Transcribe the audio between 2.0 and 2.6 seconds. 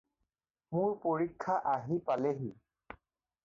পালেহি।